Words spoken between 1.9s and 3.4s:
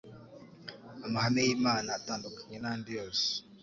atandukanye n'andi yose,